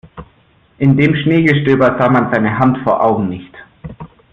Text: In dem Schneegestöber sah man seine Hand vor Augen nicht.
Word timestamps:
In 0.79 0.97
dem 0.97 1.15
Schneegestöber 1.15 1.95
sah 1.99 2.09
man 2.09 2.33
seine 2.33 2.57
Hand 2.57 2.79
vor 2.79 3.03
Augen 3.03 3.29
nicht. 3.29 3.53